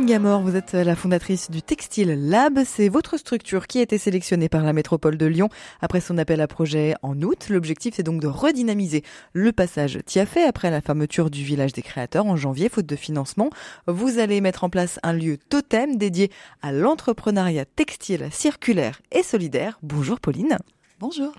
[0.00, 2.60] Pauline Gamor, vous êtes la fondatrice du Textile Lab.
[2.64, 5.50] C'est votre structure qui a été sélectionnée par la métropole de Lyon
[5.82, 7.48] après son appel à projet en août.
[7.50, 12.24] L'objectif, c'est donc de redynamiser le passage Tiafé après la fermeture du village des créateurs
[12.24, 13.50] en janvier, faute de financement.
[13.88, 16.30] Vous allez mettre en place un lieu totem dédié
[16.62, 19.78] à l'entrepreneuriat textile, circulaire et solidaire.
[19.82, 20.56] Bonjour Pauline.
[21.00, 21.32] Bonjour.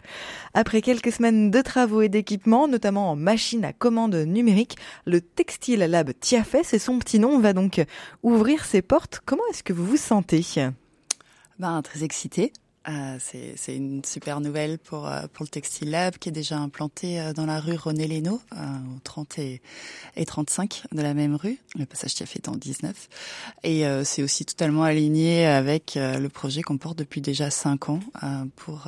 [0.55, 4.75] Après quelques semaines de travaux et d'équipements, notamment en machine à commande numérique,
[5.05, 7.79] le Textile Lab Tiafé, et son petit nom, va donc
[8.23, 9.21] ouvrir ses portes.
[9.23, 10.43] Comment est-ce que vous vous sentez?
[11.59, 12.53] Ben, Très excitée.
[12.89, 17.19] Euh, c'est une super nouvelle pour euh, pour le Textile Lab qui est déjà implanté
[17.19, 19.61] euh, dans la rue René Lénaud, au 30 et,
[20.15, 21.59] et 35 de la même rue.
[21.77, 23.09] Le passage qui a fait en 19.
[23.63, 27.99] Et c'est aussi totalement aligné avec le projet qu'on porte depuis déjà 5 ans
[28.55, 28.87] pour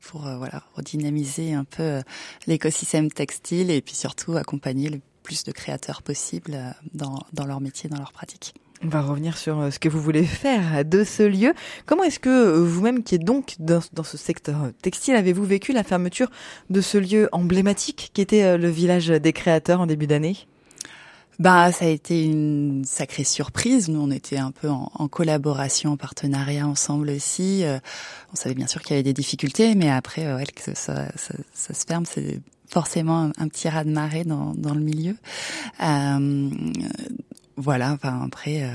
[0.00, 2.00] pour voilà redynamiser un peu
[2.46, 6.58] l'écosystème textile et puis surtout accompagner le plus de créateurs possible
[6.94, 8.54] dans dans leur métier, dans leur pratique.
[8.84, 11.54] On va revenir sur euh, ce que vous voulez faire de ce lieu.
[11.86, 15.82] Comment est-ce que euh, vous-même, qui êtes donc dans, ce secteur textile, avez-vous vécu la
[15.82, 16.30] fermeture
[16.68, 20.36] de ce lieu emblématique qui était euh, le village des créateurs en début d'année?
[21.38, 23.88] Bah, ça a été une sacrée surprise.
[23.88, 27.62] Nous, on était un peu en, collaboration, en partenariat ensemble aussi.
[28.32, 31.84] on savait bien sûr qu'il y avait des difficultés, mais après, ouais, que ça, se
[31.86, 35.16] ferme, c'est forcément un, petit raz de marée dans, le milieu.
[37.56, 38.62] Voilà, enfin après.
[38.62, 38.70] Euh...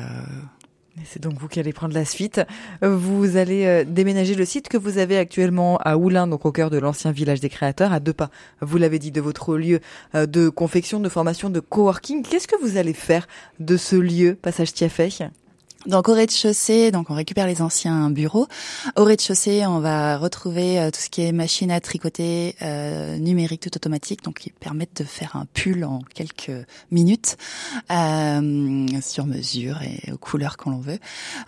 [1.06, 2.42] C'est donc vous qui allez prendre la suite.
[2.82, 6.70] Vous allez euh, déménager le site que vous avez actuellement à Oulin, donc au cœur
[6.70, 8.30] de l'ancien village des créateurs, à deux pas.
[8.62, 9.80] Vous l'avez dit de votre lieu
[10.16, 12.24] euh, de confection, de formation, de coworking.
[12.24, 13.28] Qu'est-ce que vous allez faire
[13.60, 15.10] de ce lieu, Passage Tiafé
[15.86, 18.48] donc au rez-de-chaussée, donc on récupère les anciens bureaux.
[18.96, 23.62] Au rez-de-chaussée, on va retrouver euh, tout ce qui est machine à tricoter euh, numérique
[23.62, 26.52] tout automatique, donc qui permettent de faire un pull en quelques
[26.92, 27.38] minutes
[27.92, 31.00] euh, sur mesure et aux couleurs qu'on veut.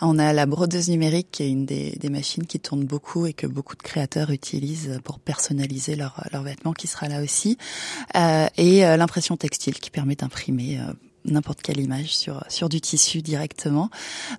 [0.01, 3.33] On a la brodeuse numérique qui est une des, des, machines qui tourne beaucoup et
[3.33, 7.57] que beaucoup de créateurs utilisent pour personnaliser leurs leur vêtements, qui sera là aussi.
[8.15, 10.79] Euh, et euh, l'impression textile qui permet d'imprimer
[11.25, 13.89] n'importe quelle image sur sur du tissu directement.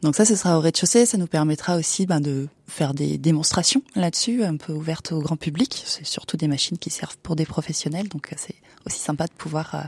[0.02, 1.06] Donc ça, ce sera au rez-de-chaussée.
[1.06, 5.36] Ça nous permettra aussi ben, de faire des démonstrations là-dessus, un peu ouvertes au grand
[5.36, 5.82] public.
[5.86, 8.56] C'est surtout des machines qui servent pour des professionnels, donc euh, c'est
[8.86, 9.78] aussi sympa de pouvoir euh,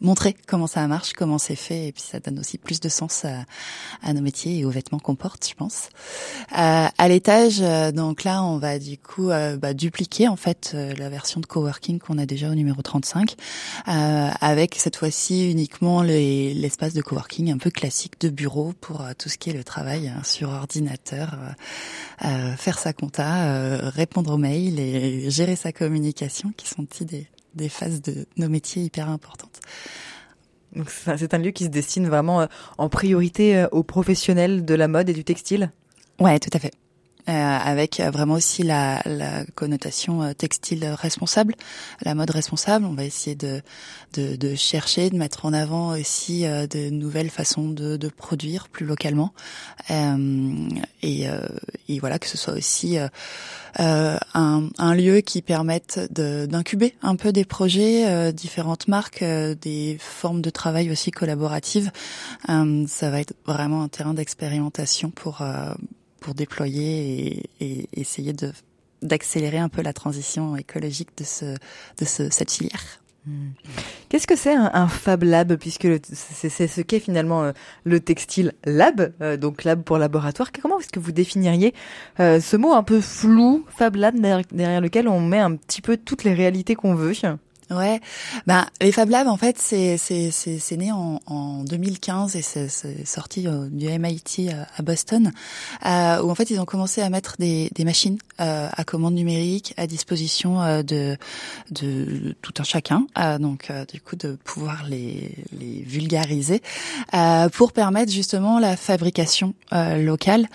[0.00, 3.24] montrer comment ça marche, comment c'est fait, et puis ça donne aussi plus de sens
[3.24, 3.44] à,
[4.02, 5.88] à nos métiers et aux vêtements qu'on porte, je pense.
[6.58, 11.08] Euh, à l'étage, euh, donc là, on va du coup bah, dupliquer en fait la
[11.08, 13.36] version de coworking qu'on a déjà au numéro 35,
[13.86, 19.38] avec cette fois-ci uniquement l'espace de coworking un peu classique de bureau pour tout ce
[19.38, 21.36] qui est le travail hein, sur ordinateur
[22.56, 28.02] faire sa compta, répondre aux mails et gérer sa communication, qui sont des, des phases
[28.02, 29.60] de nos métiers hyper importantes.
[30.74, 32.46] Donc c'est un lieu qui se destine vraiment euh,
[32.78, 35.72] en priorité aux professionnels de la mode et du textile?
[36.20, 36.72] Ouais, tout à fait.
[37.30, 41.54] Euh, avec vraiment aussi la, la, connotation euh, textile responsable,
[42.02, 42.84] la mode responsable.
[42.84, 43.62] On va essayer de,
[44.14, 48.68] de, de chercher, de mettre en avant aussi euh, de nouvelles façons de, de produire
[48.68, 49.32] plus localement,
[51.02, 51.26] et,
[51.88, 52.98] et, voilà que ce soit aussi
[53.78, 54.18] un,
[54.78, 60.90] un, lieu qui permette d'incuber un peu des projets, différentes marques, des formes de travail
[60.90, 61.90] aussi collaboratives.
[62.46, 65.42] ça va être vraiment un terrain d'expérimentation pour
[66.20, 68.52] pour déployer et, essayer de
[69.02, 71.56] d'accélérer un peu la transition écologique de ce
[71.98, 73.00] de ce, cette filière.
[73.26, 73.50] Hmm.
[74.08, 77.52] Qu'est-ce que c'est un, Fab Lab puisque c'est ce qu'est finalement euh,
[77.84, 80.50] le textile lab, euh, donc lab pour laboratoire.
[80.52, 81.74] Comment est-ce que vous définiriez
[82.18, 85.98] euh, ce mot un peu flou, Fab Lab, derrière lequel on met un petit peu
[85.98, 87.12] toutes les réalités qu'on veut?
[87.70, 88.00] Ouais,
[88.48, 93.06] ben les Fab Labs en fait c'est c'est c'est né en, en 2015 et c'est
[93.06, 95.30] sorti euh, du MIT euh, à Boston
[95.86, 99.14] euh, où en fait ils ont commencé à mettre des des machines euh, à commande
[99.14, 101.16] numérique à disposition euh, de
[101.70, 103.06] de tout un chacun
[103.38, 106.62] donc du coup de pouvoir les les vulgariser
[107.52, 110.48] pour permettre justement la fabrication locale.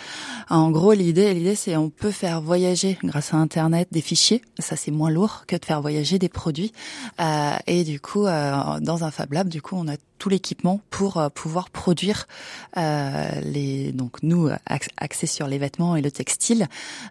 [0.50, 4.42] En gros l'idée l'idée c'est on peut faire voyager grâce à internet des fichiers.
[4.60, 6.74] Ça c'est moins lourd que de faire voyager des produits
[7.20, 10.82] euh, et du coup, euh, dans un Fab Lab, du coup, on a tout l'équipement
[10.90, 12.28] pour euh, pouvoir produire
[12.76, 14.50] les donc nous
[14.98, 16.68] axés sur les vêtements et le textile,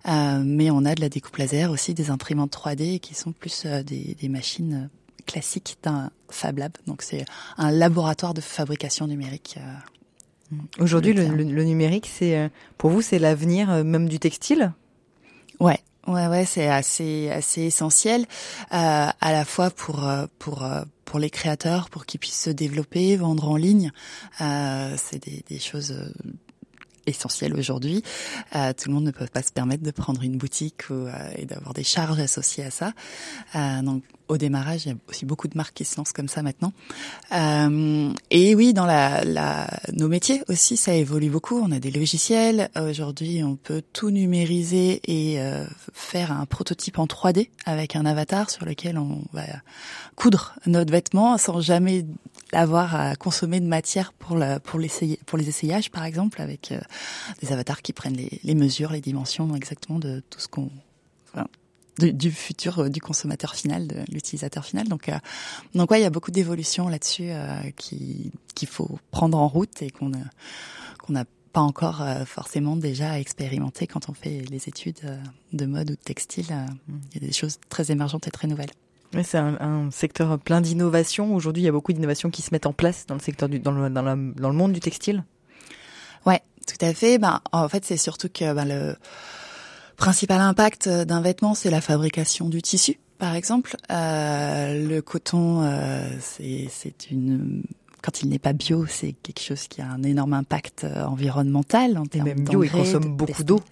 [0.06, 4.16] mais on a de la découpe laser aussi, des imprimantes 3D qui sont plus des,
[4.20, 4.90] des machines
[5.26, 6.72] classiques d'un Fab Lab.
[6.86, 7.24] Donc c'est
[7.56, 9.58] un laboratoire de fabrication numérique.
[10.78, 14.72] Aujourd'hui, le, le, numérique, c'est pour vous, c'est l'avenir même du textile?
[15.60, 20.82] Ouais, ouais, ouais, c'est assez assez essentiel euh, à la fois pour euh, pour euh,
[21.04, 23.92] pour les créateurs, pour qu'ils puissent se développer, vendre en ligne.
[24.40, 25.94] Euh, c'est des, des choses
[27.06, 28.02] essentiel aujourd'hui.
[28.54, 31.12] Euh, tout le monde ne peut pas se permettre de prendre une boutique ou, euh,
[31.36, 32.92] et d'avoir des charges associées à ça.
[33.54, 36.28] Euh, donc au démarrage, il y a aussi beaucoup de marques qui se lancent comme
[36.28, 36.72] ça maintenant.
[37.32, 41.60] Euh, et oui, dans la, la, nos métiers aussi, ça évolue beaucoup.
[41.60, 42.70] On a des logiciels.
[42.76, 48.50] Aujourd'hui, on peut tout numériser et euh, faire un prototype en 3D avec un avatar
[48.50, 49.44] sur lequel on va
[50.16, 52.06] coudre notre vêtement sans jamais
[52.52, 54.80] avoir à consommer de matière pour, la, pour,
[55.26, 56.80] pour les essayages, par exemple, avec euh,
[57.42, 60.70] des avatars qui prennent les, les, mesures, les dimensions exactement de tout ce qu'on...
[61.32, 61.46] Enfin,
[61.98, 64.88] du futur euh, du consommateur final, de l'utilisateur final.
[64.88, 65.18] Donc, euh,
[65.74, 69.82] donc ouais, il y a beaucoup d'évolutions là-dessus euh, qui qu'il faut prendre en route
[69.82, 70.12] et qu'on
[70.98, 75.20] qu'on n'a pas encore forcément déjà expérimenté quand on fait les études
[75.52, 76.46] de mode ou de textile.
[76.88, 78.72] Il y a des choses très émergentes et très nouvelles.
[79.14, 81.32] Oui, c'est un, un, secteur plein d'innovations.
[81.32, 83.60] Aujourd'hui, il y a beaucoup d'innovations qui se mettent en place dans le secteur du,
[83.60, 85.22] dans le, dans, dans le monde du textile.
[86.26, 87.18] Ouais, tout à fait.
[87.18, 88.96] Ben, en fait, c'est surtout que ben, le
[89.96, 93.76] principal impact d'un vêtement, c'est la fabrication du tissu, par exemple.
[93.90, 97.62] Euh, le coton, euh, c'est une
[98.04, 101.96] quand il n'est pas bio, c'est quelque chose qui a un énorme impact euh, environnemental
[101.96, 103.62] en termes Même bio, il consomme beaucoup d'eau.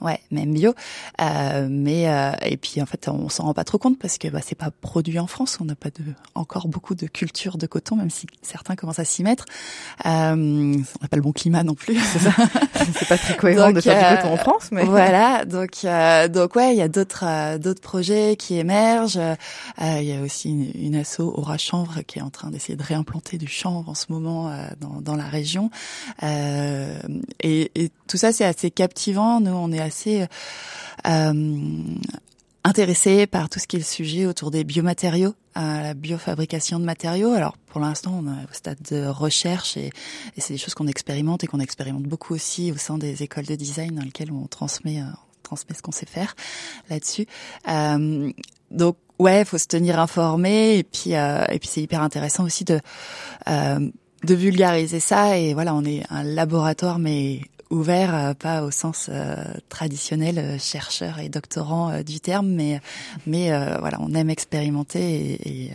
[0.00, 0.74] Ouais, même bio.
[1.20, 4.26] Euh, mais euh, et puis en fait, on s'en rend pas trop compte parce que
[4.26, 5.58] bah, c'est pas produit en France.
[5.60, 6.02] On n'a pas de
[6.34, 9.44] encore beaucoup de culture de coton, même si certains commencent à s'y mettre.
[10.04, 11.96] Euh, on n'a pas le bon climat non plus.
[11.96, 15.44] C'est pas très cohérent de faire du coton en France, mais voilà.
[15.44, 15.86] Donc
[16.32, 19.20] donc ouais, il y a d'autres d'autres projets qui émergent.
[19.80, 22.82] Il y a aussi une, une asso Aura Chanvre qui est en train d'essayer de
[22.82, 25.70] réimplanter du chanvre en ce moment euh, dans, la région.
[26.22, 26.98] Euh,
[27.40, 27.70] et,
[28.06, 29.40] tout ça, c'est assez captivant.
[29.40, 30.26] Nous, on est assez
[31.06, 31.82] euh,
[32.64, 37.32] intéressés par tout ce qui est le sujet autour des biomatériaux, la biofabrication de matériaux.
[37.32, 39.90] Alors pour l'instant, on est au stade de recherche et,
[40.36, 43.54] c'est des choses qu'on expérimente et qu'on expérimente beaucoup aussi au sein des écoles de
[43.54, 45.02] design dans lesquelles on transmet,
[45.46, 46.34] transmet ce qu'on sait faire
[46.90, 47.26] là-dessus.
[47.68, 48.30] Euh,
[48.70, 52.64] donc ouais, faut se tenir informé et puis euh, et puis c'est hyper intéressant aussi
[52.64, 52.80] de
[53.48, 53.90] euh,
[54.24, 57.40] de vulgariser ça et voilà, on est un laboratoire mais
[57.70, 59.36] ouvert, euh, pas au sens euh,
[59.68, 62.80] traditionnel euh, chercheur et doctorant du terme, mais
[63.26, 65.70] mais voilà, on aime expérimenter et, et,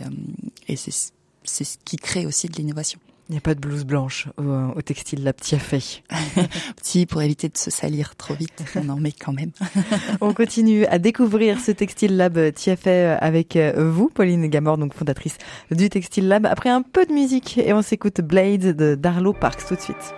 [0.68, 2.98] et c'est ce qui crée aussi de l'innovation.
[3.28, 4.42] Il n'y a pas de blouse blanche au,
[4.76, 6.02] au textile Lab fait.
[6.76, 9.52] Petit pour éviter de se salir trop vite, on en met quand même.
[10.20, 12.38] on continue à découvrir ce Textile Lab
[12.76, 15.38] fait avec vous, Pauline Gamor, donc fondatrice
[15.70, 16.46] du Textile Lab.
[16.46, 20.14] Après un peu de musique et on s'écoute Blades de Darlow Parks tout de suite.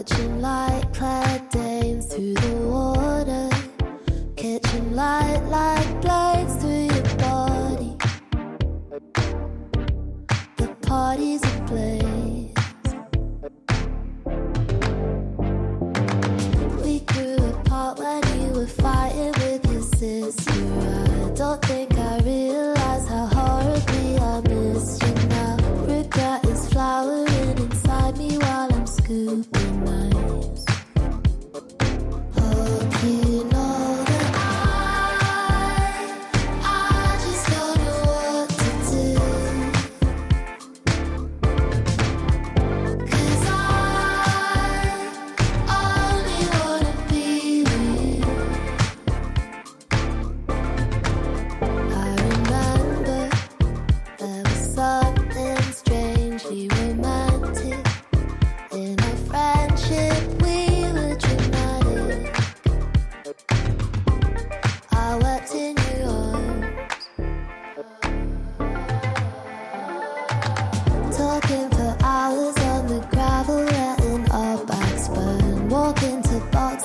[0.00, 0.92] what you like.
[0.94, 1.29] Play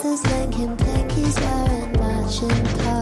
[0.06, 2.95] Others like him, think wearing matching clothes.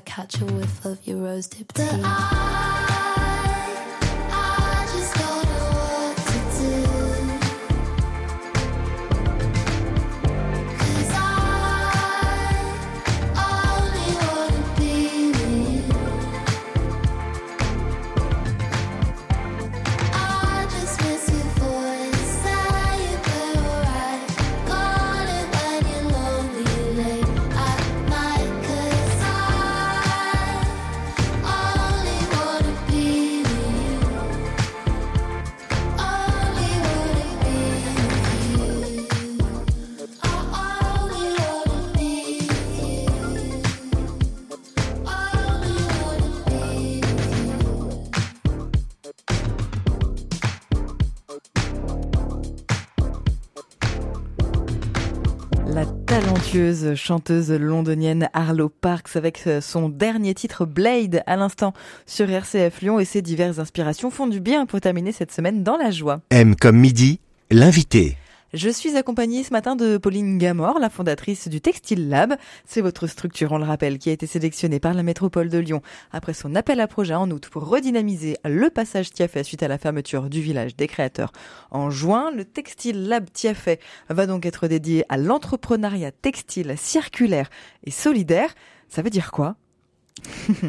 [0.00, 2.69] I catch a whiff of your rose tip teeth.
[56.96, 61.72] Chanteuse londonienne Arlo Parks avec euh, son dernier titre Blade à l'instant
[62.06, 65.76] sur RCF Lyon et ses diverses inspirations font du bien pour terminer cette semaine dans
[65.76, 66.22] la joie.
[66.30, 67.20] M comme midi,
[67.52, 68.16] l'invité.
[68.52, 72.34] Je suis accompagnée ce matin de Pauline Gamor, la fondatrice du Textile Lab.
[72.64, 75.82] C'est votre structure, on le rappelle, qui a été sélectionnée par la métropole de Lyon
[76.10, 79.78] après son appel à projet en août pour redynamiser le passage Tiafet suite à la
[79.78, 81.30] fermeture du village des créateurs.
[81.70, 83.78] En juin, le Textile Lab Tiafet
[84.08, 87.50] va donc être dédié à l'entrepreneuriat textile circulaire
[87.84, 88.52] et solidaire.
[88.88, 89.54] Ça veut dire quoi?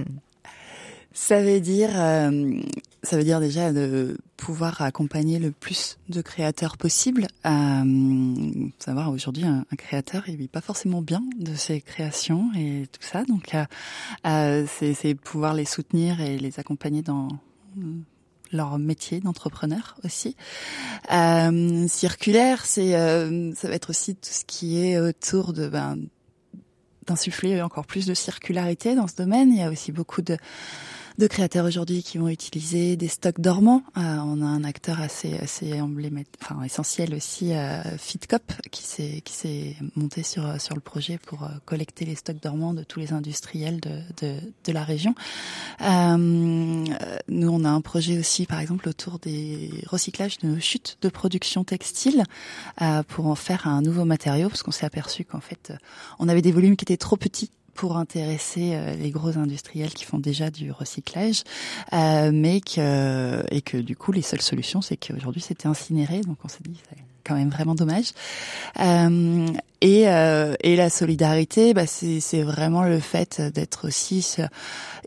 [1.14, 2.62] Ça veut dire, euh,
[3.04, 7.28] ça veut dire déjà de pouvoir accompagner le plus de créateurs possible.
[7.46, 13.04] Euh, savoir aujourd'hui un, créateur, il vit pas forcément bien de ses créations et tout
[13.04, 13.64] ça, donc euh,
[14.26, 17.28] euh c'est pouvoir les soutenir et les accompagner dans
[18.52, 20.36] leur métier d'entrepreneur aussi.
[21.14, 26.00] Euh, circulaire, c'est euh, ça va être aussi tout ce qui est autour de ben,
[27.06, 29.52] d'insuffler encore plus de circularité dans ce domaine.
[29.52, 30.38] Il y a aussi beaucoup de
[31.18, 33.84] de créateurs aujourd'hui qui vont utiliser des stocks dormants.
[33.98, 39.22] Euh, on a un acteur assez assez emblématique, enfin essentiel aussi, euh, Fitcop, qui s'est
[39.24, 43.00] qui s'est monté sur sur le projet pour euh, collecter les stocks dormants de tous
[43.00, 45.16] les industriels de de, de la région.
[45.82, 51.10] Euh, nous, on a un projet aussi, par exemple, autour des recyclages de chutes de
[51.10, 52.24] production textile
[52.82, 55.74] euh, pour en faire un nouveau matériau, parce qu'on s'est aperçu qu'en fait,
[56.20, 60.06] on avait des volumes qui étaient trop petits pour intéresser euh, les gros industriels qui
[60.06, 61.44] font déjà du recyclage,
[61.94, 66.38] euh, mais que et que du coup les seules solutions c'est qu'aujourd'hui c'était incinéré, donc
[66.44, 68.12] on s'est dit c'est quand même vraiment dommage.
[68.80, 69.48] Euh,
[69.82, 74.38] et, euh, et la solidarité, bah, c'est vraiment le fait d'être aussi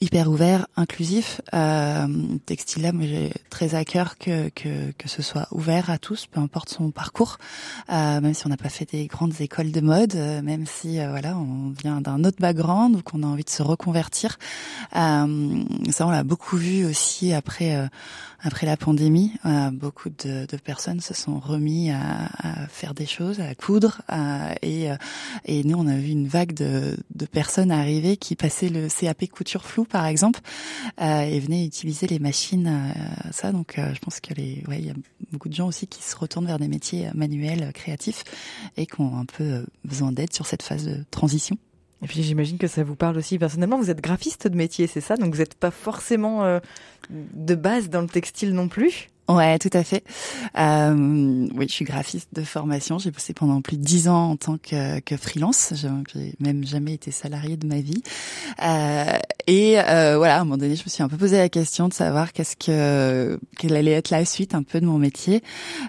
[0.01, 1.41] hyper ouvert, inclusif.
[1.55, 2.07] Euh,
[2.47, 6.41] Textile moi j'ai très à cœur que, que, que ce soit ouvert à tous, peu
[6.41, 7.39] importe son parcours,
[7.91, 11.01] euh, même si on n'a pas fait des grandes écoles de mode, euh, même si
[11.01, 14.39] euh, voilà on vient d'un autre background ou qu'on a envie de se reconvertir.
[14.97, 17.87] Euh, ça on l'a beaucoup vu aussi après euh,
[18.43, 19.33] après la pandémie.
[19.73, 24.51] beaucoup de, de, personnes se sont remis à, à, faire des choses, à coudre, à,
[24.65, 24.97] et, euh,
[25.45, 26.97] et nous, on a vu une vague de,
[27.33, 30.41] personnes arriver qui passaient le CAP couture flou, par exemple,
[31.01, 33.53] euh, et venaient utiliser les machines, euh, ça.
[33.53, 34.95] Donc, je pense que les, ouais, il y a
[35.33, 38.25] beaucoup de gens aussi qui se retournent vers des métiers manuels, créatifs,
[38.77, 41.57] et qui ont un peu besoin d'aide sur cette phase de transition.
[42.05, 43.79] Et puis j'imagine que ça vous parle aussi personnellement.
[43.79, 45.17] Vous êtes graphiste de métier, c'est ça?
[45.17, 46.61] Donc vous n'êtes pas forcément euh,
[47.11, 49.09] de base dans le textile non plus?
[49.27, 50.05] Ouais, tout à fait.
[50.59, 52.99] Euh, oui, je suis graphiste de formation.
[52.99, 55.73] J'ai bossé pendant plus de dix ans en tant que, que freelance.
[55.75, 58.03] J'ai même jamais été salarié de ma vie.
[58.63, 61.49] Euh, et euh, voilà, à un moment donné, je me suis un peu posé la
[61.49, 65.43] question de savoir qu'est-ce que quelle allait être la suite un peu de mon métier.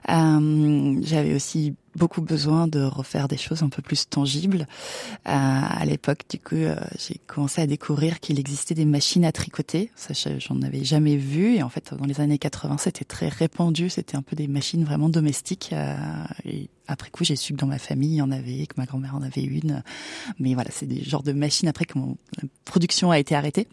[0.09, 4.67] Euh, J'avais aussi beaucoup besoin de refaire des choses un peu plus tangibles.
[5.27, 9.31] Euh, à l'époque, du coup, euh, j'ai commencé à découvrir qu'il existait des machines à
[9.31, 9.91] tricoter.
[9.95, 11.55] Ça, j'en avais jamais vu.
[11.55, 13.89] Et en fait, dans les années 80, c'était très répandu.
[13.89, 15.71] C'était un peu des machines vraiment domestiques.
[15.73, 15.95] Euh,
[16.45, 18.85] et après coup, j'ai su que dans ma famille, il y en avait, que ma
[18.85, 19.83] grand-mère en avait une.
[20.39, 23.67] Mais voilà, c'est des genres de machines après que mon, la production a été arrêtée.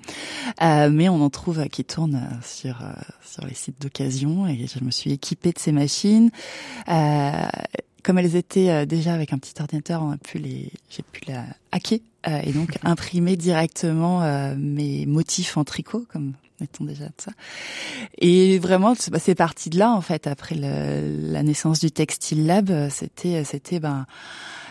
[0.63, 2.83] Euh, mais on en trouve qui tournent sur
[3.25, 6.31] sur les sites d'occasion et je me suis équipée de ces machines.
[6.89, 7.33] Euh,
[8.03, 11.23] comme elles étaient euh, déjà avec un petit ordinateur, on a pu les, j'ai pu
[11.29, 16.35] la hacker euh, et donc imprimer directement euh, mes motifs en tricot, comme
[16.81, 17.33] déjà de ça.
[18.19, 20.27] Et vraiment, bah, c'est parti de là en fait.
[20.27, 24.07] Après la naissance du Textile Lab, c'était, c'était ben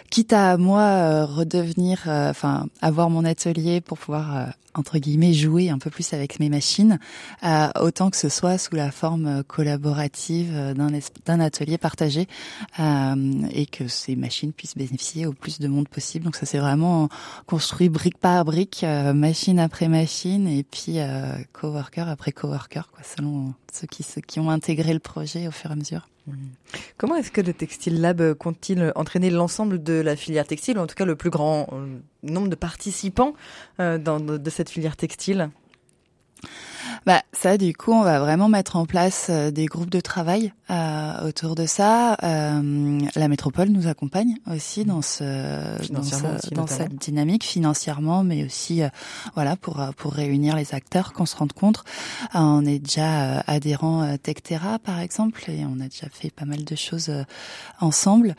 [0.09, 5.89] quitte à moi redevenir, enfin avoir mon atelier pour pouvoir entre guillemets jouer un peu
[5.89, 6.99] plus avec mes machines,
[7.43, 10.91] euh, autant que ce soit sous la forme collaborative d'un
[11.25, 12.27] d'un atelier partagé
[12.79, 13.15] euh,
[13.51, 16.25] et que ces machines puissent bénéficier au plus de monde possible.
[16.25, 17.09] Donc ça c'est vraiment
[17.47, 23.03] construit brique par brique, euh, machine après machine et puis euh, coworker après coworker quoi,
[23.03, 26.07] selon ceux qui ceux qui ont intégré le projet au fur et à mesure.
[26.27, 26.33] Mmh.
[26.97, 30.93] Comment est-ce que le Textile Lab compte-t-il entraîner l'ensemble de la filière textile, en tout
[30.93, 31.67] cas le plus grand
[32.23, 33.33] nombre de participants
[33.77, 35.49] dans, de cette filière textile
[37.05, 40.53] bah ça, du coup, on va vraiment mettre en place euh, des groupes de travail
[40.69, 42.15] euh, autour de ça.
[42.21, 45.23] Euh, la métropole nous accompagne aussi dans ce
[45.91, 46.01] dans,
[46.51, 48.83] dans cette dynamique financièrement, mais aussi
[49.33, 51.83] voilà pour pour réunir les acteurs, qu'on se rende compte.
[52.35, 56.75] on est déjà adhérent Tectera par exemple, et on a déjà fait pas mal de
[56.75, 57.11] choses
[57.79, 58.35] ensemble.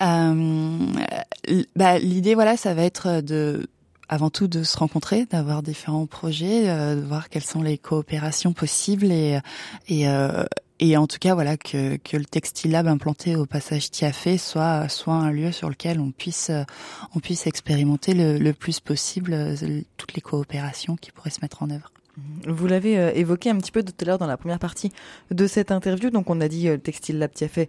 [0.00, 3.68] bah, l'idée voilà, ça va être de
[4.08, 8.52] avant tout de se rencontrer, d'avoir différents projets, euh, de voir quelles sont les coopérations
[8.52, 9.38] possibles et
[9.88, 10.44] et, euh,
[10.80, 14.88] et en tout cas voilà que, que le Textile Lab implanté au passage Tiafé soit
[14.88, 16.50] soit un lieu sur lequel on puisse
[17.14, 21.62] on puisse expérimenter le, le plus possible euh, toutes les coopérations qui pourraient se mettre
[21.62, 21.90] en œuvre.
[22.46, 24.92] Vous l'avez euh, évoqué un petit peu tout à l'heure dans la première partie
[25.30, 26.10] de cette interview.
[26.10, 27.68] Donc, on a dit le Textile Lab Tiafé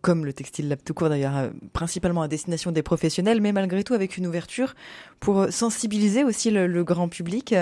[0.00, 3.84] comme le Textile Lab tout court d'ailleurs, euh, principalement à destination des professionnels, mais malgré
[3.84, 4.74] tout avec une ouverture
[5.20, 7.54] pour euh, sensibiliser aussi le, grand public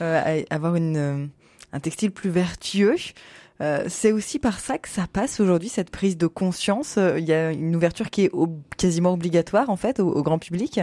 [0.00, 1.30] euh, à avoir une,
[1.72, 2.96] un textile plus vertueux.
[3.88, 6.96] c'est aussi par ça que ça passe aujourd'hui cette prise de conscience.
[6.96, 8.30] Il y a une ouverture qui est
[8.76, 10.80] quasiment obligatoire en fait au grand public.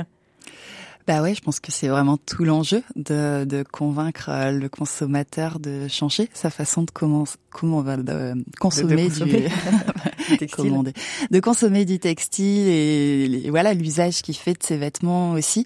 [1.08, 5.60] Bah ouais, je pense que c'est vraiment tout l'enjeu de, de convaincre euh, le consommateur
[5.60, 10.94] de changer sa façon de comment comment on va de consommer, du, textile.
[11.32, 15.66] de consommer du textile et, voilà l'usage qu'il fait de ses vêtements aussi.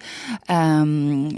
[0.50, 1.30] Euh,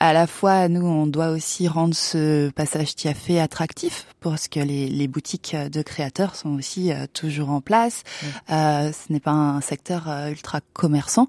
[0.00, 4.88] à la fois, nous, on doit aussi rendre ce passage tiafé attractif parce que les,
[4.88, 8.02] les boutiques de créateurs sont aussi euh, toujours en place.
[8.50, 11.28] Euh, ce n'est pas un secteur euh, ultra commerçant,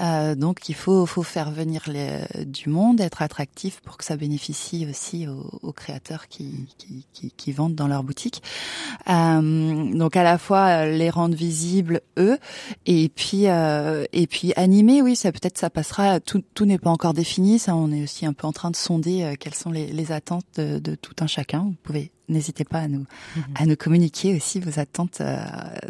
[0.00, 4.04] euh, donc il faut, faut faire venir venir les, du monde, être attractif pour que
[4.04, 8.42] ça bénéficie aussi aux, aux créateurs qui, qui, qui, qui, vendent dans leur boutique.
[9.08, 12.38] Euh, donc à la fois les rendre visibles eux,
[12.86, 16.20] et puis euh, et puis animer, oui, ça peut-être ça passera.
[16.20, 18.76] Tout, tout n'est pas encore défini, ça on est aussi un peu en train de
[18.76, 21.60] sonder euh, quelles sont les, les attentes de, de tout un chacun.
[21.60, 23.06] Vous pouvez n'hésitez pas à nous
[23.36, 23.44] mhm.
[23.54, 25.20] à nous communiquer aussi vos attentes.
[25.20, 25.44] Euh,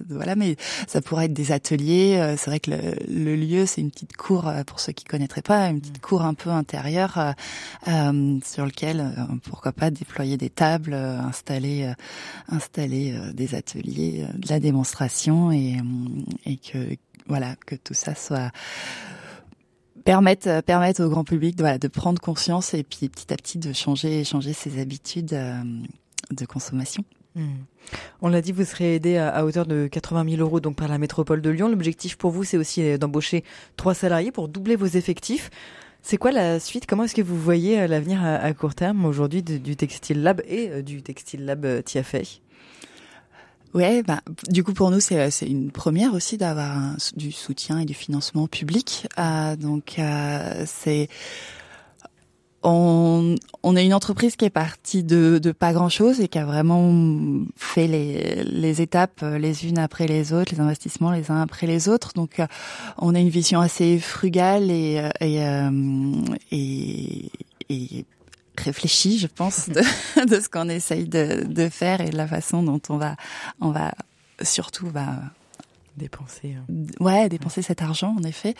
[0.09, 2.17] voilà, mais ça pourrait être des ateliers.
[2.19, 5.43] Euh, c'est vrai que le, lieu, c'est une petite cour euh, pour ceux qui connaîtraient
[5.43, 6.01] pas, une petite mhm.
[6.01, 7.35] cour un peu intérieure
[7.85, 9.15] sur lequel
[9.45, 11.93] pourquoi pas déployer des tables, installer
[12.49, 15.77] installer des ateliers, de la démonstration et
[16.47, 18.51] et que voilà que tout ça soit
[20.05, 23.59] permettre permettre au grand public de, voilà, de prendre conscience et puis petit à petit
[23.59, 25.37] de changer changer ses habitudes
[26.33, 27.05] de consommation.
[27.35, 27.65] Hmm.
[28.21, 30.99] On l'a dit, vous serez aidé à, hauteur de 80 000 euros donc par la
[30.99, 31.69] métropole de Lyon.
[31.69, 33.45] L'objectif pour vous, c'est aussi euh, d'embaucher
[33.77, 35.51] trois salariés pour doubler vos effectifs.
[36.03, 36.87] C'est quoi la suite?
[36.87, 40.69] Comment est-ce que vous voyez euh, l'avenir à, court terme aujourd'hui du Textile Lab et
[40.71, 42.41] euh, du Textile Lab Tiafé
[43.75, 47.87] Ouais, bah, du coup pour nous c'est c'est une première aussi d'avoir du soutien et
[47.87, 49.09] du financement public.
[49.59, 49.99] donc
[50.67, 51.09] c'est
[52.63, 56.39] on, on est une entreprise qui est partie de, de pas grand chose et qui
[56.39, 56.93] a vraiment
[57.57, 61.67] fait les, les étapes euh, les unes après les autres, les investissements les uns après
[61.67, 62.13] les autres.
[62.15, 62.47] Donc, euh,
[62.99, 66.13] on a une vision assez frugale et, euh,
[66.51, 67.31] et,
[67.69, 68.05] et, et
[68.57, 69.81] réfléchie, je pense, de,
[70.27, 73.17] de ce qu'on essaye de, de faire et de la façon dont on va,
[73.61, 73.93] on va
[74.43, 75.15] surtout va
[75.97, 76.57] dépenser.
[76.57, 76.73] Hein.
[77.01, 78.55] Ouais, dépenser cet argent en effet.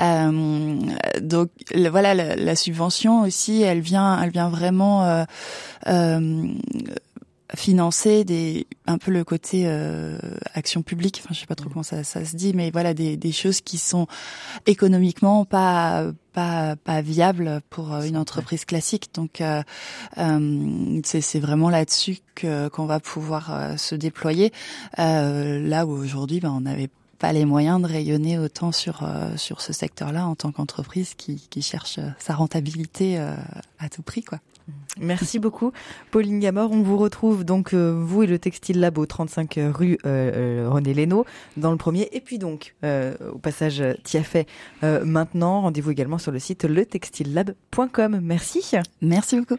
[0.00, 0.76] Euh,
[1.20, 5.24] donc voilà, la, subvention aussi, elle vient, elle vient vraiment euh,
[5.86, 6.48] euh,
[7.54, 10.18] financer des un peu le côté euh,
[10.54, 11.20] action publique.
[11.22, 13.60] Enfin je sais pas trop comment ça, ça se dit mais voilà des, des choses
[13.60, 14.06] qui sont
[14.66, 19.10] économiquement pas pas pas viables pour euh, une entreprise classique.
[19.14, 19.62] Donc euh,
[20.18, 24.52] euh, c'est c'est vraiment là-dessus que qu'on va pouvoir se déployer.
[24.98, 29.72] Là où aujourd'hui ben on n'avait pas les moyens de rayonner autant sur sur ce
[29.72, 34.38] secteur-là en tant qu'entreprise qui, qui cherche sa rentabilité à tout prix quoi.
[34.98, 35.72] Merci beaucoup,
[36.10, 36.72] Pauline Gamor.
[36.72, 40.70] On vous retrouve donc, euh, vous et le Textile Lab au 35 rue euh, euh,
[40.70, 41.26] René Lénaud,
[41.56, 42.08] dans le premier.
[42.12, 44.46] Et puis donc, au passage Tiafet
[44.82, 45.62] maintenant.
[45.62, 48.20] Rendez-vous également sur le site letextilelab.com.
[48.22, 48.72] Merci.
[49.02, 49.56] Merci beaucoup.